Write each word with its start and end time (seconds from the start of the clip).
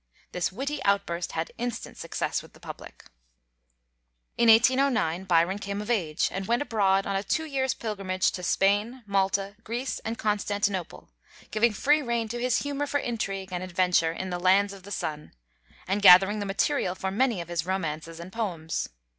This 0.31 0.51
witty 0.51 0.81
outburst 0.83 1.33
had 1.33 1.51
instant 1.59 1.95
success 1.95 2.41
with 2.41 2.53
the 2.53 2.59
public. 2.59 3.05
In 4.35 4.49
1809 4.49 5.25
Byron 5.25 5.59
came 5.59 5.79
of 5.79 5.91
age, 5.91 6.27
and 6.31 6.47
went 6.47 6.63
abroad 6.63 7.05
on 7.05 7.15
a 7.15 7.21
two 7.21 7.45
years' 7.45 7.75
pilgrimage 7.75 8.31
to 8.31 8.41
Spain, 8.41 9.03
Malta, 9.05 9.55
Greece, 9.63 9.99
and 9.99 10.17
Constantinople, 10.17 11.11
giving 11.51 11.71
free 11.73 12.01
rein 12.01 12.27
to 12.29 12.41
his 12.41 12.63
humor 12.63 12.87
for 12.87 12.97
intrigue 12.99 13.53
and 13.53 13.61
adventure 13.61 14.11
in 14.11 14.31
the 14.31 14.39
"lands 14.39 14.73
of 14.73 14.81
the 14.81 14.89
sun," 14.91 15.33
and 15.87 16.01
gathering 16.01 16.39
the 16.39 16.47
material 16.49 16.95
for 16.95 17.11
many 17.11 17.39
of 17.39 17.47
his 17.47 17.67
romances 17.67 18.19
and 18.19 18.33
poems. 18.33 18.89